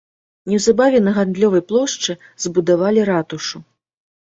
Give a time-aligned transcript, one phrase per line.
[0.53, 2.17] Неўзабаве на гандлёвай плошчы
[2.47, 3.57] збудавалі ратушу.